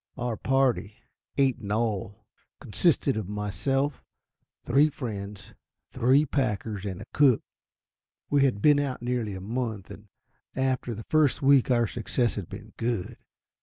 Our 0.17 0.35
party, 0.35 0.95
eight 1.37 1.59
in 1.59 1.71
all, 1.71 2.25
consisted 2.59 3.15
of 3.17 3.29
myself, 3.29 4.03
three 4.63 4.89
friends, 4.89 5.53
three 5.91 6.25
packers, 6.25 6.85
and 6.87 7.03
a 7.03 7.05
cook. 7.13 7.43
We 8.27 8.43
had 8.43 8.63
been 8.63 8.79
out 8.79 9.03
nearly 9.03 9.35
a 9.35 9.41
month, 9.41 9.91
and 9.91 10.07
after 10.55 10.95
the 10.95 11.03
first 11.07 11.43
week 11.43 11.69
our 11.69 11.85
success 11.85 12.33
had 12.33 12.49
been 12.49 12.73
good. 12.77 13.15